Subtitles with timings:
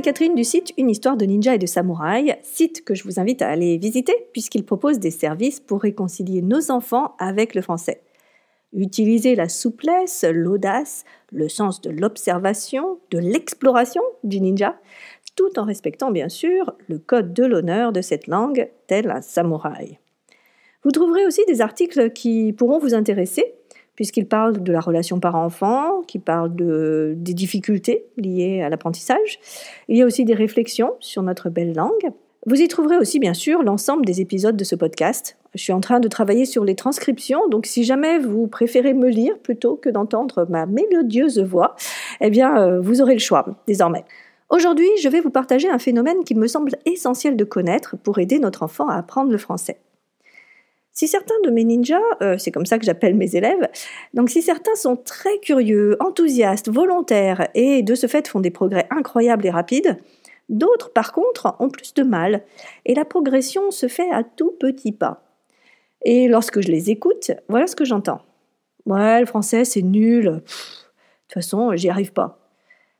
[0.00, 3.42] Catherine du site Une histoire de ninja et de samouraï, site que je vous invite
[3.42, 8.02] à aller visiter puisqu'il propose des services pour réconcilier nos enfants avec le français.
[8.72, 14.78] Utilisez la souplesse, l'audace, le sens de l'observation, de l'exploration du ninja,
[15.36, 19.98] tout en respectant bien sûr le code de l'honneur de cette langue, tel un samouraï.
[20.82, 23.54] Vous trouverez aussi des articles qui pourront vous intéresser,
[24.00, 29.38] puisqu'ils parlent de la relation parent-enfant, qui parlent de, des difficultés liées à l'apprentissage.
[29.88, 32.10] Il y a aussi des réflexions sur notre belle langue.
[32.46, 35.36] Vous y trouverez aussi bien sûr l'ensemble des épisodes de ce podcast.
[35.54, 39.10] Je suis en train de travailler sur les transcriptions, donc si jamais vous préférez me
[39.10, 41.76] lire plutôt que d'entendre ma mélodieuse voix,
[42.22, 44.06] eh bien euh, vous aurez le choix désormais.
[44.48, 48.38] Aujourd'hui, je vais vous partager un phénomène qu'il me semble essentiel de connaître pour aider
[48.38, 49.76] notre enfant à apprendre le français.
[50.92, 53.68] Si certains de mes ninjas, euh, c'est comme ça que j'appelle mes élèves,
[54.12, 58.86] donc si certains sont très curieux, enthousiastes, volontaires et de ce fait font des progrès
[58.90, 59.98] incroyables et rapides,
[60.48, 62.42] d'autres par contre ont plus de mal
[62.84, 65.22] et la progression se fait à tout petits pas.
[66.04, 68.22] Et lorsque je les écoute, voilà ce que j'entends.
[68.86, 70.24] Ouais, le français c'est nul.
[70.24, 72.40] de toute façon, j'y arrive pas.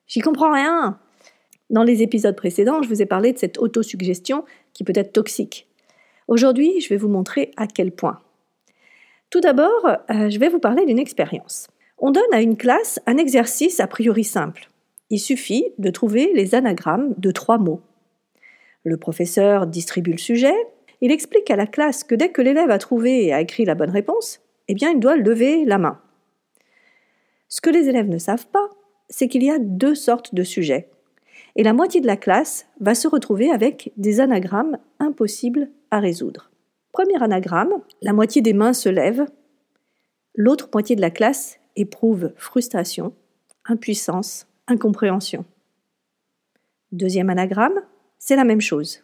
[0.06, 0.98] J'y comprends rien.
[1.70, 5.69] Dans les épisodes précédents, je vous ai parlé de cette autosuggestion qui peut être toxique.
[6.30, 8.20] Aujourd'hui, je vais vous montrer à quel point.
[9.30, 11.66] Tout d'abord, euh, je vais vous parler d'une expérience.
[11.98, 14.70] On donne à une classe un exercice a priori simple.
[15.10, 17.80] Il suffit de trouver les anagrammes de trois mots.
[18.84, 20.54] Le professeur distribue le sujet,
[21.00, 23.74] il explique à la classe que dès que l'élève a trouvé et a écrit la
[23.74, 26.00] bonne réponse, eh bien il doit lever la main.
[27.48, 28.70] Ce que les élèves ne savent pas,
[29.08, 30.90] c'est qu'il y a deux sortes de sujets.
[31.56, 36.50] Et la moitié de la classe va se retrouver avec des anagrammes impossibles à résoudre.
[36.92, 39.26] Premier anagramme, la moitié des mains se lèvent,
[40.34, 43.14] l'autre moitié de la classe éprouve frustration,
[43.64, 45.44] impuissance, incompréhension.
[46.92, 47.82] Deuxième anagramme,
[48.18, 49.02] c'est la même chose.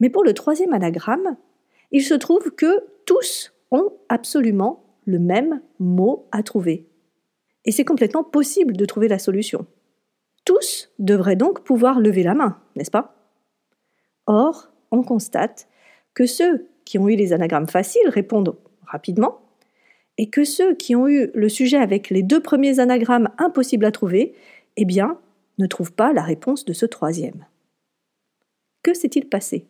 [0.00, 1.36] Mais pour le troisième anagramme,
[1.92, 6.88] il se trouve que tous ont absolument le même mot à trouver.
[7.64, 9.66] Et c'est complètement possible de trouver la solution.
[10.44, 13.23] Tous devraient donc pouvoir lever la main, n'est-ce pas?
[14.26, 15.68] Or, on constate
[16.14, 19.40] que ceux qui ont eu les anagrammes faciles répondent rapidement,
[20.16, 23.90] et que ceux qui ont eu le sujet avec les deux premiers anagrammes impossibles à
[23.90, 24.34] trouver,
[24.76, 25.18] eh bien,
[25.58, 27.46] ne trouvent pas la réponse de ce troisième.
[28.82, 29.66] Que s'est-il passé?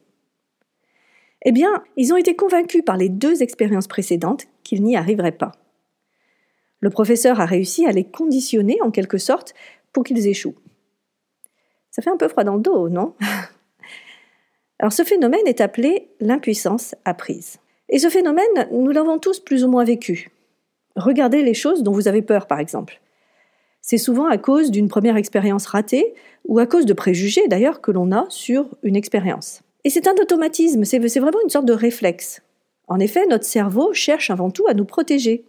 [1.46, 5.52] Eh bien, ils ont été convaincus par les deux expériences précédentes qu'ils n'y arriveraient pas.
[6.80, 9.54] Le professeur a réussi à les conditionner en quelque sorte
[9.92, 10.56] pour qu'ils échouent.
[11.90, 13.14] Ça fait un peu froid dans le dos, non?
[14.78, 17.58] Alors ce phénomène est appelé l'impuissance apprise.
[17.88, 20.30] Et ce phénomène, nous l'avons tous plus ou moins vécu.
[20.96, 23.00] Regardez les choses dont vous avez peur, par exemple.
[23.80, 26.14] C'est souvent à cause d'une première expérience ratée,
[26.46, 29.62] ou à cause de préjugés d'ailleurs que l'on a sur une expérience.
[29.84, 32.42] Et c'est un automatisme, c'est vraiment une sorte de réflexe.
[32.88, 35.44] En effet, notre cerveau cherche avant tout à nous protéger.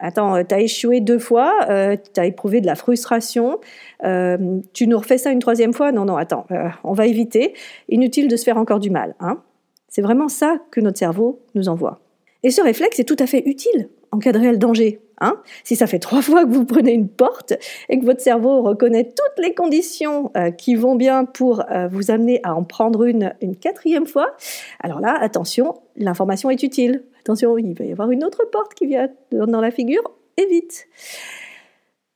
[0.00, 3.60] Attends, euh, t'as échoué deux fois, euh, t'as éprouvé de la frustration,
[4.04, 5.92] euh, tu nous refais ça une troisième fois?
[5.92, 6.46] Non, non, attends,
[6.82, 7.54] on va éviter.
[7.88, 9.14] Inutile de se faire encore du mal.
[9.20, 9.40] Hein
[9.88, 12.00] C'est vraiment ça que notre cerveau nous envoie.
[12.42, 15.00] Et ce réflexe est tout à fait utile en cas de réel danger.
[15.20, 17.52] Hein si ça fait trois fois que vous prenez une porte
[17.88, 22.56] et que votre cerveau reconnaît toutes les conditions qui vont bien pour vous amener à
[22.56, 24.34] en prendre une une quatrième fois,
[24.80, 27.04] alors là, attention, l'information est utile.
[27.20, 30.02] Attention, il va y avoir une autre porte qui vient dans la figure,
[30.36, 30.86] évite.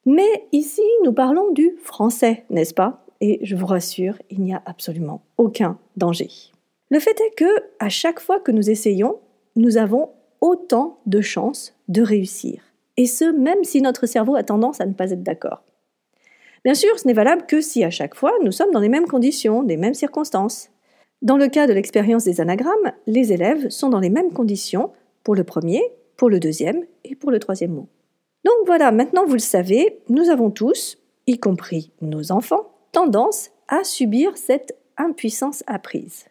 [0.07, 3.05] Mais ici, nous parlons du français, n'est-ce pas?
[3.21, 6.29] Et je vous rassure, il n'y a absolument aucun danger.
[6.91, 9.19] Le fait est que, à chaque fois que nous essayons,
[9.57, 10.11] nous avons
[10.41, 12.63] autant de chances de réussir.
[12.97, 15.63] Et ce, même si notre cerveau a tendance à ne pas être d'accord.
[16.65, 19.07] Bien sûr, ce n'est valable que si à chaque fois nous sommes dans les mêmes
[19.07, 20.71] conditions, les mêmes circonstances.
[21.21, 24.93] Dans le cas de l'expérience des anagrammes, les élèves sont dans les mêmes conditions
[25.25, 25.83] pour le premier,
[26.17, 27.89] pour le deuxième et pour le troisième mot.
[28.45, 33.83] Donc voilà, maintenant vous le savez, nous avons tous, y compris nos enfants, tendance à
[33.83, 36.27] subir cette impuissance apprise.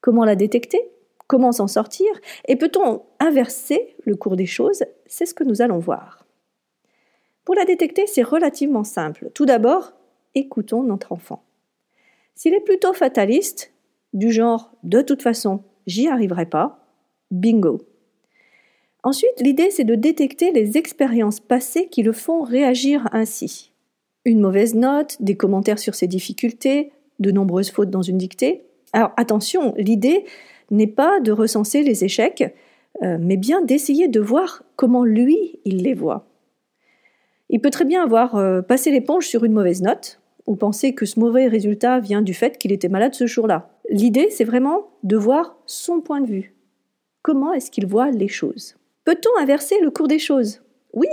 [0.00, 0.90] Comment la détecter?
[1.28, 2.08] Comment s'en sortir?
[2.46, 4.82] Et peut-on inverser le cours des choses?
[5.06, 6.26] C'est ce que nous allons voir.
[7.44, 9.30] Pour la détecter, c'est relativement simple.
[9.32, 9.92] Tout d'abord,
[10.34, 11.42] écoutons notre enfant.
[12.34, 13.72] S'il est plutôt fataliste,
[14.12, 16.86] du genre de toute façon, j'y arriverai pas,
[17.30, 17.80] bingo.
[19.02, 23.72] Ensuite, l'idée c'est de détecter les expériences passées qui le font réagir ainsi.
[24.24, 28.64] Une mauvaise note, des commentaires sur ses difficultés, de nombreuses fautes dans une dictée.
[28.92, 30.24] Alors attention, l'idée
[30.70, 32.54] n'est pas de recenser les échecs,
[33.02, 36.26] euh, mais bien d'essayer de voir comment lui, il les voit.
[37.48, 41.06] Il peut très bien avoir euh, passé l'éponge sur une mauvaise note, ou penser que
[41.06, 43.70] ce mauvais résultat vient du fait qu'il était malade ce jour-là.
[43.90, 46.54] L'idée, c'est vraiment de voir son point de vue.
[47.22, 48.76] Comment est-ce qu'il voit les choses?
[49.04, 50.62] Peut-on inverser le cours des choses?
[50.94, 51.08] Oui.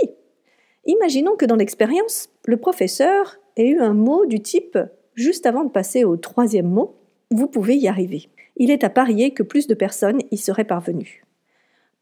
[0.86, 4.78] Imaginons que dans l'expérience, le professeur ait eu un mot du type
[5.14, 6.96] juste avant de passer au troisième mot,
[7.30, 8.28] vous pouvez y arriver.
[8.56, 11.24] Il est à parier que plus de personnes y seraient parvenues.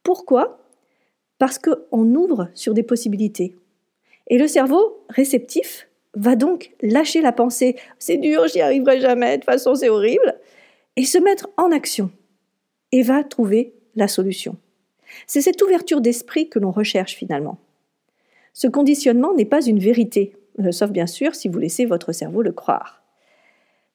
[0.03, 0.59] Pourquoi?
[1.39, 3.57] Parce qu'on ouvre sur des possibilités.
[4.29, 9.37] Et le cerveau réceptif va donc lâcher la pensée c'est dur, j'y arriverai jamais, de
[9.37, 10.37] toute façon c'est horrible,
[10.97, 12.11] et se mettre en action,
[12.93, 14.57] et va trouver la solution.
[15.27, 17.59] C'est cette ouverture d'esprit que l'on recherche finalement.
[18.53, 22.43] Ce conditionnement n'est pas une vérité, euh, sauf bien sûr si vous laissez votre cerveau
[22.43, 23.03] le croire.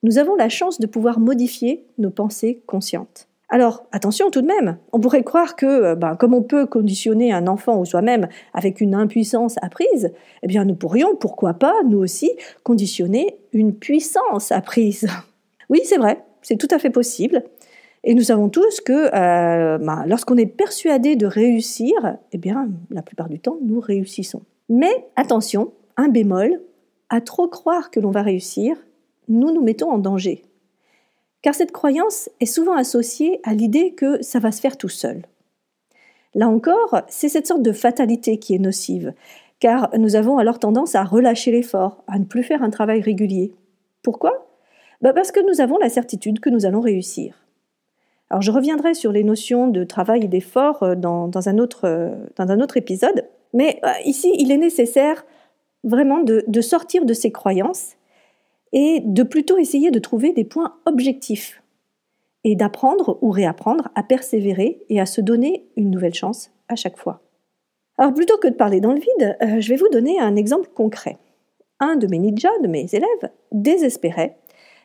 [0.04, 3.29] Nous avons la chance de pouvoir modifier nos pensées conscientes.
[3.52, 7.34] Alors, attention tout de même, on pourrait croire que, euh, ben, comme on peut conditionner
[7.34, 10.14] un enfant ou soi-même avec une impuissance apprise,
[10.44, 12.32] eh bien nous pourrions, pourquoi pas, nous aussi,
[12.64, 15.08] conditionner une puissance apprise.
[15.72, 17.44] Oui, c'est vrai, c'est tout à fait possible.
[18.04, 21.94] Et nous savons tous que euh, ben, lorsqu'on est persuadé de réussir,
[22.32, 24.42] eh bien, la plupart du temps, nous réussissons.
[24.68, 26.60] Mais attention, un bémol,
[27.10, 28.78] à trop croire que l'on va réussir,
[29.28, 30.42] nous nous mettons en danger.
[31.42, 35.22] Car cette croyance est souvent associée à l'idée que ça va se faire tout seul.
[36.36, 39.14] Là encore, c'est cette sorte de fatalité qui est nocive,
[39.60, 43.54] car nous avons alors tendance à relâcher l'effort, à ne plus faire un travail régulier.
[44.04, 44.48] Pourquoi?
[45.02, 47.46] Bah, Parce que nous avons la certitude que nous allons réussir.
[48.30, 52.12] Alors je reviendrai sur les notions de travail et d'effort euh, dans, un autre, euh,
[52.36, 55.26] dans un autre épisode, mais euh, ici il est nécessaire
[55.84, 57.96] vraiment de sortir de ces croyances
[58.74, 61.62] et de plutôt essayer de trouver des points objectifs
[62.44, 66.98] et d'apprendre ou réapprendre à persévérer et à se donner une nouvelle chance à chaque
[66.98, 67.22] fois.
[67.98, 70.70] Alors plutôt que de parler dans le vide, euh, je vais vous donner un exemple
[70.74, 71.18] concret.
[71.80, 74.38] Un de mes ninjas, de mes élèves, désespérait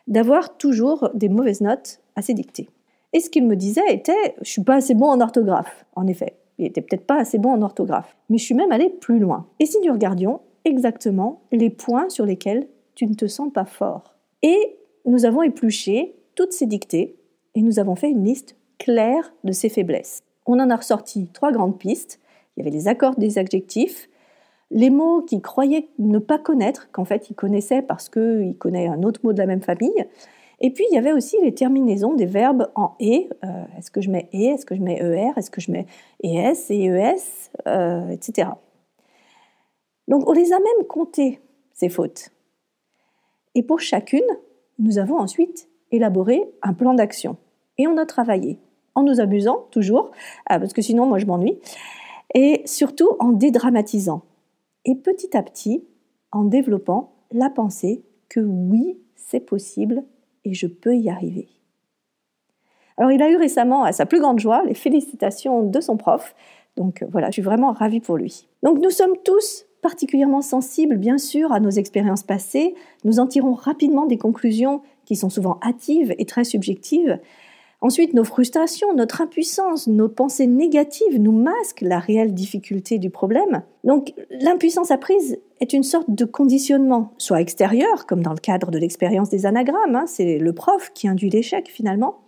[0.07, 2.69] d'avoir toujours des mauvaises notes à ses dictées.
[3.13, 5.87] Et ce qu'il me disait était Je suis pas assez bon en orthographe.
[5.95, 8.17] En effet, il était peut-être pas assez bon en orthographe.
[8.29, 9.47] Mais je suis même allé plus loin.
[9.61, 14.14] Et si nous regardions exactement les points sur lesquels tu ne te sens pas fort.
[14.43, 17.17] Et nous avons épluché toutes ces dictées
[17.55, 20.23] et nous avons fait une liste claire de ses faiblesses.
[20.46, 22.20] On en a ressorti trois grandes pistes.
[22.56, 24.08] Il y avait les accords des adjectifs,
[24.70, 29.02] les mots qu'il croyait ne pas connaître, qu'en fait il connaissait parce qu'il connaît un
[29.02, 30.06] autre mot de la même famille.
[30.61, 33.29] Et puis il y avait aussi les terminaisons des verbes en et.
[33.44, 35.87] Euh, est-ce que je mets et Est-ce que je mets er Est-ce que je mets
[36.23, 37.14] es et es
[37.67, 38.49] euh, Etc.
[40.08, 41.41] Donc on les a même comptées,
[41.73, 42.34] ces fautes.
[43.55, 44.23] Et pour chacune,
[44.79, 47.37] nous avons ensuite élaboré un plan d'action.
[47.79, 48.59] Et on a travaillé,
[48.95, 50.11] en nous amusant toujours,
[50.47, 51.59] ah, parce que sinon moi je m'ennuie,
[52.35, 54.23] et surtout en dédramatisant.
[54.85, 55.85] Et petit à petit,
[56.33, 60.05] en développant la pensée que oui, c'est possible
[60.45, 61.49] et je peux y arriver.
[62.97, 66.35] Alors il a eu récemment, à sa plus grande joie, les félicitations de son prof.
[66.77, 68.49] Donc voilà, je suis vraiment ravie pour lui.
[68.62, 73.53] Donc nous sommes tous particulièrement sensibles, bien sûr, à nos expériences passées, nous en tirons
[73.53, 77.19] rapidement des conclusions qui sont souvent hâtives et très subjectives.
[77.83, 83.63] Ensuite, nos frustrations, notre impuissance, nos pensées négatives nous masquent la réelle difficulté du problème.
[83.85, 88.79] Donc, l'impuissance apprise est une sorte de conditionnement, soit extérieur, comme dans le cadre de
[88.79, 92.20] l'expérience des anagrammes, hein, c'est le prof qui induit l'échec finalement,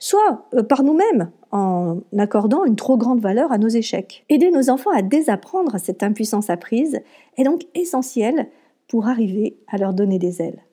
[0.00, 4.24] soit euh, par nous-mêmes, en accordant une trop grande valeur à nos échecs.
[4.28, 7.00] Aider nos enfants à désapprendre cette impuissance apprise
[7.36, 8.48] est donc essentiel
[8.88, 10.64] pour arriver à leur donner des ailes.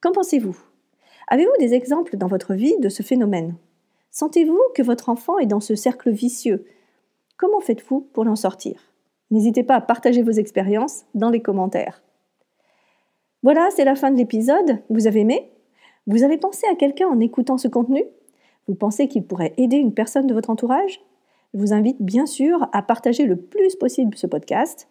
[0.00, 0.56] Qu'en pensez-vous?
[1.28, 3.54] Avez-vous des exemples dans votre vie de ce phénomène?
[4.10, 6.64] Sentez-vous que votre enfant est dans ce cercle vicieux?
[7.36, 8.80] Comment faites-vous pour l'en sortir?
[9.30, 12.02] N'hésitez pas à partager vos expériences dans les commentaires.
[13.42, 14.78] Voilà, c'est la fin de l'épisode.
[14.88, 15.52] Vous avez aimé?
[16.06, 18.04] Vous avez pensé à quelqu'un en écoutant ce contenu?
[18.68, 21.00] Vous pensez qu'il pourrait aider une personne de votre entourage?
[21.54, 24.86] Je vous invite bien sûr à partager le plus possible ce podcast.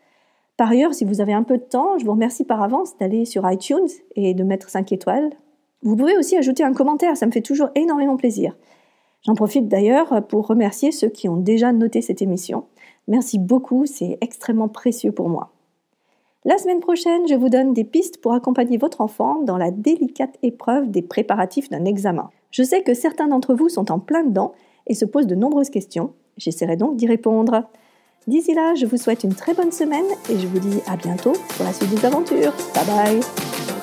[0.57, 3.25] Par ailleurs, si vous avez un peu de temps, je vous remercie par avance d'aller
[3.25, 5.29] sur iTunes et de mettre 5 étoiles.
[5.83, 8.57] Vous pouvez aussi ajouter un commentaire, ça me fait toujours énormément plaisir.
[9.23, 12.65] J'en profite d'ailleurs pour remercier ceux qui ont déjà noté cette émission.
[13.07, 15.51] Merci beaucoup, c'est extrêmement précieux pour moi.
[16.47, 20.37] La semaine prochaine, je vous donne des pistes pour accompagner votre enfant dans la délicate
[20.43, 22.29] épreuve des préparatifs d'un examen.
[22.51, 24.53] Je sais que certains d'entre vous sont en plein dedans
[24.87, 26.13] et se posent de nombreuses questions.
[26.37, 27.63] J'essaierai donc d'y répondre.
[28.27, 31.33] D'ici là, je vous souhaite une très bonne semaine et je vous dis à bientôt
[31.33, 32.53] pour la suite des aventures.
[32.73, 33.76] Bye bye